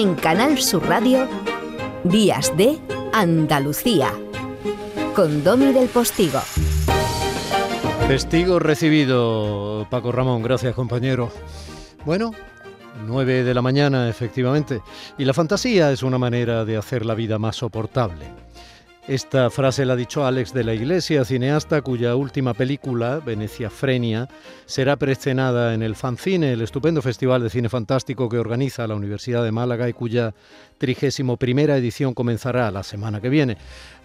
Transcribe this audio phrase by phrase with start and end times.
[0.00, 1.28] En Canal Sur Radio,
[2.04, 2.78] Días de
[3.12, 4.10] Andalucía,
[5.14, 6.40] con Domi del Postigo.
[8.08, 11.30] Testigo recibido, Paco Ramón, gracias compañero.
[12.06, 12.30] Bueno,
[13.06, 14.80] 9 de la mañana, efectivamente.
[15.18, 18.24] Y la fantasía es una manera de hacer la vida más soportable.
[19.10, 24.28] Esta frase la ha dicho Alex de la Iglesia, cineasta cuya última película, Venecia Frenia,
[24.66, 29.42] será preestrenada en el Fancine, el estupendo festival de cine fantástico que organiza la Universidad
[29.42, 30.32] de Málaga y cuya
[30.78, 33.56] trigésimo primera edición comenzará la semana que viene.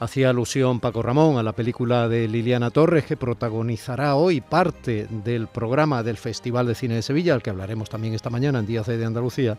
[0.00, 5.48] Hacía alusión Paco Ramón a la película de Liliana Torres que protagonizará hoy parte del
[5.48, 8.86] programa del Festival de Cine de Sevilla, al que hablaremos también esta mañana en Días
[8.86, 9.58] de Andalucía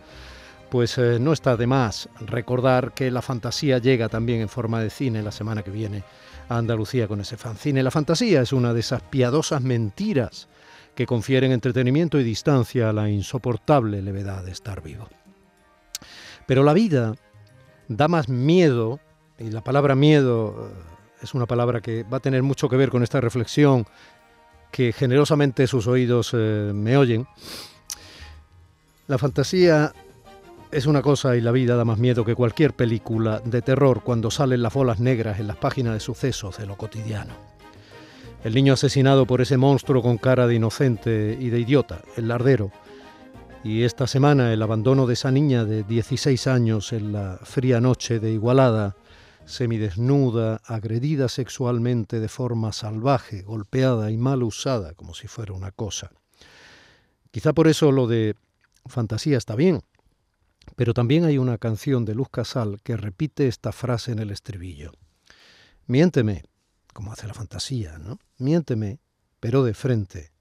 [0.69, 4.89] pues eh, no está de más recordar que la fantasía llega también en forma de
[4.89, 6.03] cine la semana que viene
[6.49, 7.83] a Andalucía con ese fancine.
[7.83, 10.47] La fantasía es una de esas piadosas mentiras
[10.95, 15.07] que confieren entretenimiento y distancia a la insoportable levedad de estar vivo.
[16.45, 17.15] Pero la vida
[17.87, 18.99] da más miedo,
[19.37, 22.89] y la palabra miedo eh, es una palabra que va a tener mucho que ver
[22.89, 23.85] con esta reflexión
[24.71, 27.27] que generosamente sus oídos eh, me oyen.
[29.07, 29.93] La fantasía
[30.75, 34.29] es una cosa y la vida da más miedo que cualquier película de terror cuando
[34.29, 37.33] salen las bolas negras en las páginas de sucesos de lo cotidiano.
[38.43, 42.73] El niño asesinado por ese monstruo con cara de inocente y de idiota, el lardero.
[43.63, 48.19] Y esta semana el abandono de esa niña de 16 años en la fría noche
[48.19, 48.97] de Igualada,
[49.45, 56.11] semidesnuda, agredida sexualmente de forma salvaje, golpeada y mal usada como si fuera una cosa.
[57.31, 58.35] Quizá por eso lo de
[58.87, 59.81] fantasía está bien,
[60.75, 64.91] pero también hay una canción de Luz Casal que repite esta frase en el estribillo.
[65.87, 66.43] Miénteme,
[66.93, 68.19] como hace la fantasía, ¿no?
[68.37, 68.99] Miénteme,
[69.39, 70.31] pero de frente,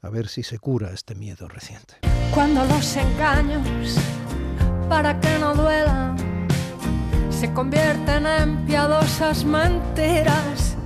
[0.00, 1.96] a ver si se cura este miedo reciente.
[2.34, 3.96] Cuando los engaños,
[4.88, 6.16] para que no duelan,
[7.30, 10.76] se convierten en piadosas mentiras,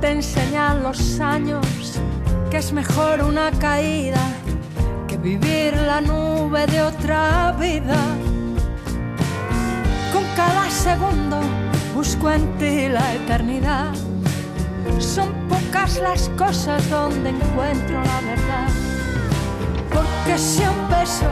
[0.00, 1.66] te enseñan los años
[2.50, 4.20] que es mejor una caída
[5.22, 7.96] vivir la nube de otra vida.
[10.12, 11.40] Con cada segundo
[11.94, 13.92] busco en ti la eternidad.
[14.98, 18.68] Son pocas las cosas donde encuentro la verdad.
[19.92, 21.30] Porque si un beso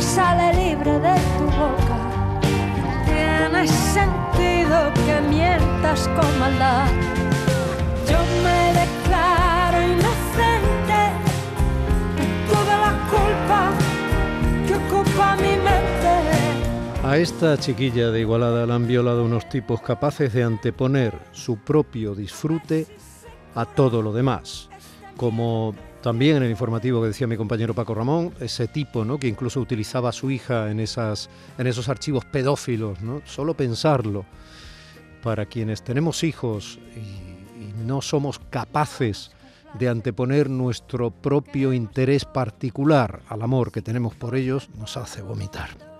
[0.00, 1.98] sale libre de tu boca,
[3.06, 6.86] tiene sentido que mientas con maldad.
[8.08, 8.83] Yo me
[17.14, 22.12] A esta chiquilla de Igualada la han violado unos tipos capaces de anteponer su propio
[22.12, 22.88] disfrute
[23.54, 24.68] a todo lo demás.
[25.16, 29.20] Como también en el informativo que decía mi compañero Paco Ramón, ese tipo ¿no?
[29.20, 33.22] que incluso utilizaba a su hija en, esas, en esos archivos pedófilos, ¿no?
[33.24, 34.24] solo pensarlo,
[35.22, 39.30] para quienes tenemos hijos y no somos capaces
[39.78, 45.93] de anteponer nuestro propio interés particular al amor que tenemos por ellos, nos hace vomitar.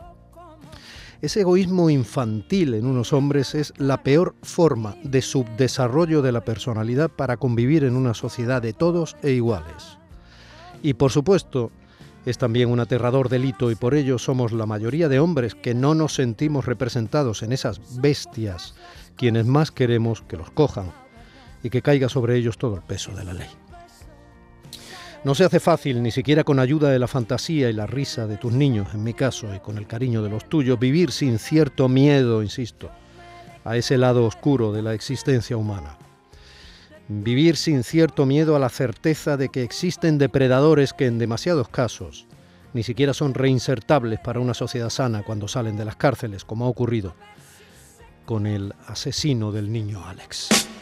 [1.25, 7.09] Ese egoísmo infantil en unos hombres es la peor forma de subdesarrollo de la personalidad
[7.09, 9.97] para convivir en una sociedad de todos e iguales.
[10.83, 11.71] Y por supuesto,
[12.27, 15.95] es también un aterrador delito y por ello somos la mayoría de hombres que no
[15.95, 18.75] nos sentimos representados en esas bestias
[19.17, 20.93] quienes más queremos que los cojan
[21.63, 23.49] y que caiga sobre ellos todo el peso de la ley.
[25.25, 28.37] No se hace fácil, ni siquiera con ayuda de la fantasía y la risa de
[28.37, 31.89] tus niños, en mi caso, y con el cariño de los tuyos, vivir sin cierto
[31.89, 32.91] miedo, insisto,
[33.65, 35.97] a ese lado oscuro de la existencia humana.
[37.09, 42.27] Vivir sin cierto miedo a la certeza de que existen depredadores que en demasiados casos
[42.75, 46.69] ni siquiera son reinsertables para una sociedad sana cuando salen de las cárceles, como ha
[46.69, 47.15] ocurrido
[48.27, 50.74] con el asesino del niño Alex.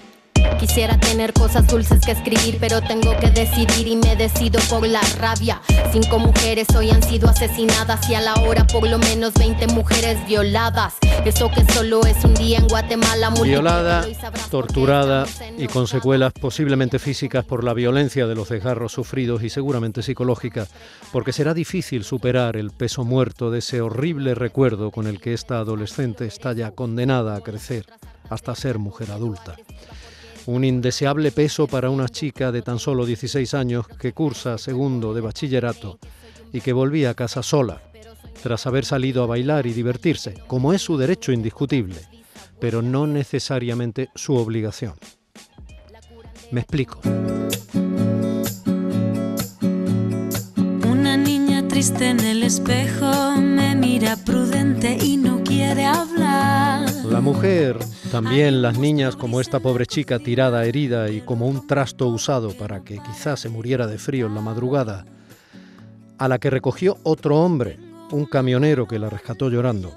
[0.58, 5.00] Quisiera tener cosas dulces que escribir, pero tengo que decidir y me decido por la
[5.18, 5.60] rabia.
[5.92, 10.24] Cinco mujeres hoy han sido asesinadas y a la hora por lo menos 20 mujeres
[10.26, 10.94] violadas.
[11.24, 13.30] Eso que solo es un día en Guatemala.
[13.42, 14.06] Violada,
[14.50, 15.26] torturada
[15.58, 20.70] y con secuelas posiblemente físicas por la violencia de los desgarros sufridos y seguramente psicológicas,
[21.12, 25.58] porque será difícil superar el peso muerto de ese horrible recuerdo con el que esta
[25.58, 27.86] adolescente está ya condenada a crecer
[28.30, 29.56] hasta ser mujer adulta
[30.46, 35.20] un indeseable peso para una chica de tan solo 16 años que cursa segundo de
[35.20, 35.98] bachillerato
[36.52, 37.82] y que volvía a casa sola,
[38.42, 42.00] tras haber salido a bailar y divertirse, como es su derecho indiscutible,
[42.60, 44.94] pero no necesariamente su obligación.
[46.50, 47.00] Me explico.
[50.90, 56.90] Una niña existe en el espejo, me mira prudente y no quiere hablar.
[57.06, 57.78] La mujer,
[58.12, 62.84] también las niñas como esta pobre chica tirada, herida y como un trasto usado para
[62.84, 65.06] que quizás se muriera de frío en la madrugada,
[66.18, 67.78] a la que recogió otro hombre,
[68.10, 69.94] un camionero que la rescató llorando,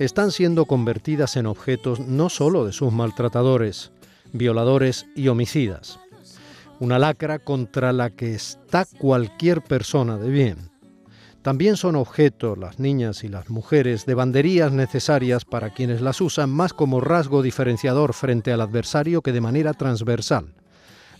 [0.00, 3.92] están siendo convertidas en objetos no solo de sus maltratadores,
[4.32, 6.00] violadores y homicidas,
[6.80, 10.75] una lacra contra la que está cualquier persona de bien.
[11.46, 16.50] También son objeto las niñas y las mujeres de banderías necesarias para quienes las usan
[16.50, 20.54] más como rasgo diferenciador frente al adversario que de manera transversal.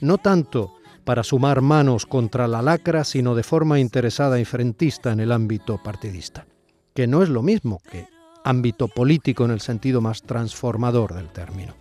[0.00, 0.74] No tanto
[1.04, 5.80] para sumar manos contra la lacra, sino de forma interesada y frentista en el ámbito
[5.80, 6.44] partidista,
[6.92, 8.08] que no es lo mismo que
[8.42, 11.74] ámbito político en el sentido más transformador del término.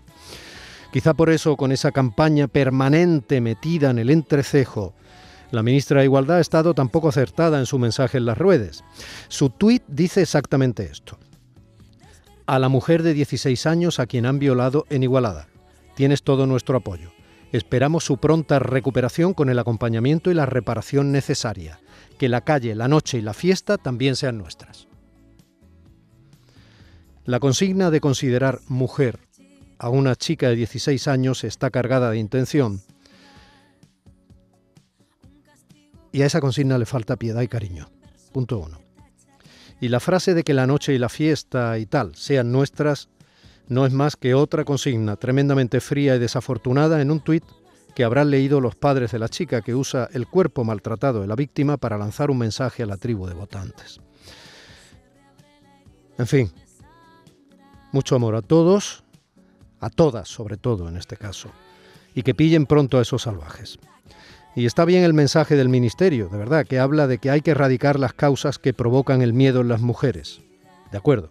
[0.94, 4.94] Quizá por eso, con esa campaña permanente metida en el entrecejo,
[5.56, 8.84] la ministra de Igualdad ha estado tampoco acertada en su mensaje en las redes.
[9.30, 11.18] Su tuit dice exactamente esto.
[12.46, 15.48] A la mujer de 16 años a quien han violado en Igualada.
[15.96, 17.12] Tienes todo nuestro apoyo.
[17.52, 21.80] Esperamos su pronta recuperación con el acompañamiento y la reparación necesaria.
[22.19, 24.88] Que la calle, la noche y la fiesta también sean nuestras.
[27.24, 29.19] La consigna de considerar mujer
[29.80, 32.81] a una chica de 16 años está cargada de intención.
[36.16, 37.90] Y a esa consigna le falta piedad y cariño.
[38.32, 38.80] Punto uno.
[39.82, 43.10] Y la frase de que la noche y la fiesta y tal sean nuestras
[43.68, 47.44] no es más que otra consigna tremendamente fría y desafortunada en un tuit
[47.94, 51.36] que habrán leído los padres de la chica que usa el cuerpo maltratado de la
[51.36, 54.00] víctima para lanzar un mensaje a la tribu de votantes.
[56.18, 56.50] En fin,
[57.92, 59.04] mucho amor a todos,
[59.82, 61.50] a todas sobre todo en este caso,
[62.14, 63.80] y que pillen pronto a esos salvajes.
[64.56, 67.52] Y está bien el mensaje del Ministerio, de verdad, que habla de que hay que
[67.52, 70.40] erradicar las causas que provocan el miedo en las mujeres.
[70.92, 71.30] De acuerdo.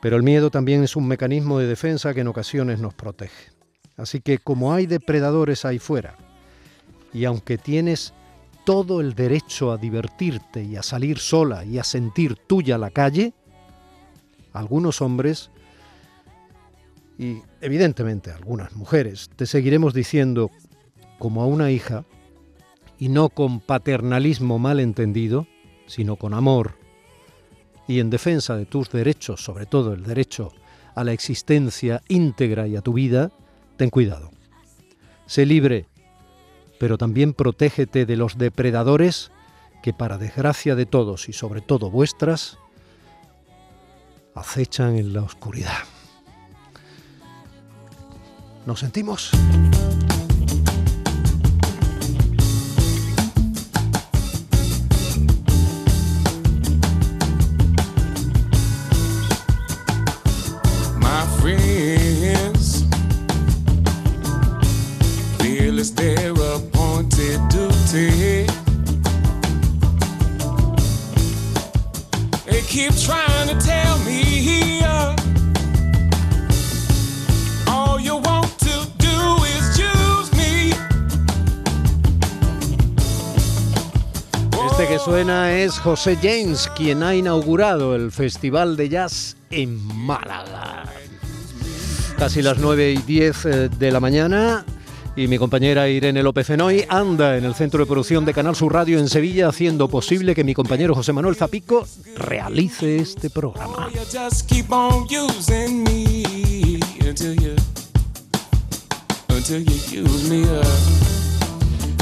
[0.00, 3.50] Pero el miedo también es un mecanismo de defensa que en ocasiones nos protege.
[3.96, 6.16] Así que como hay depredadores ahí fuera,
[7.12, 8.14] y aunque tienes
[8.64, 13.32] todo el derecho a divertirte y a salir sola y a sentir tuya la calle,
[14.52, 15.50] algunos hombres
[17.18, 20.52] y evidentemente algunas mujeres, te seguiremos diciendo
[21.18, 22.04] como a una hija,
[22.98, 25.46] y no con paternalismo mal entendido,
[25.86, 26.78] sino con amor
[27.88, 30.52] y en defensa de tus derechos, sobre todo el derecho
[30.94, 33.32] a la existencia íntegra y a tu vida,
[33.76, 34.30] ten cuidado.
[35.26, 35.86] Sé libre,
[36.78, 39.32] pero también protégete de los depredadores
[39.82, 42.58] que, para desgracia de todos y sobre todo vuestras,
[44.34, 45.78] acechan en la oscuridad.
[48.66, 49.30] ¿Nos sentimos?
[65.78, 68.46] Fearless their appointed duty.
[72.46, 74.82] They keep trying to tell me
[77.68, 80.72] all you want to do is choose me.
[84.66, 90.86] Este que suena es José James, quien ha inaugurado el Festival de Jazz en Málaga.
[92.18, 94.64] Casi las 9 y 10 eh, de la mañana
[95.18, 98.72] y mi compañera Irene López Enoy anda en el centro de producción de Canal Sur
[98.72, 101.84] Radio en Sevilla haciendo posible que mi compañero José Manuel Zapico
[102.14, 103.88] realice este programa.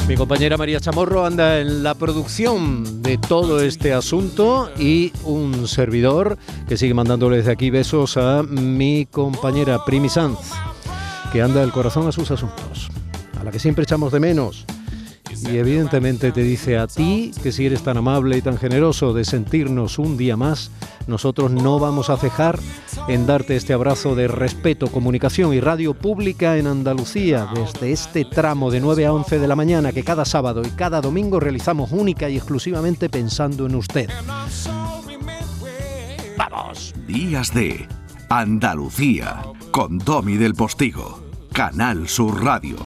[0.06, 6.36] Mi compañera María Chamorro anda en la producción de todo este asunto y un servidor
[6.68, 10.38] que sigue mandándole desde aquí besos a mi compañera Primi Sanz,
[11.32, 12.65] que anda el corazón a sus asuntos,
[13.46, 14.66] la que siempre echamos de menos.
[15.30, 19.24] Y evidentemente te dice a ti que si eres tan amable y tan generoso de
[19.24, 20.70] sentirnos un día más,
[21.06, 22.58] nosotros no vamos a cejar
[23.06, 28.70] en darte este abrazo de respeto, comunicación y radio pública en Andalucía desde este tramo
[28.70, 32.28] de 9 a 11 de la mañana que cada sábado y cada domingo realizamos única
[32.28, 34.10] y exclusivamente pensando en usted.
[36.36, 36.94] ¡Vamos!
[37.06, 37.86] Días de
[38.28, 41.20] Andalucía con Domi del Postigo,
[41.52, 42.76] Canal Sur Radio.